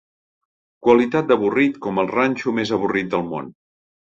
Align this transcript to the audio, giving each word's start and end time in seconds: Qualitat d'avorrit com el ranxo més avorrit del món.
Qualitat 0.87 1.27
d'avorrit 1.31 1.77
com 1.87 2.03
el 2.05 2.11
ranxo 2.15 2.57
més 2.61 2.75
avorrit 2.79 3.13
del 3.13 3.25
món. 3.35 3.57